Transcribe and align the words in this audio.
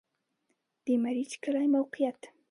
د 0.85 0.87
مريچ 1.03 1.31
کلی 1.43 1.67
موقعیت 1.75 2.19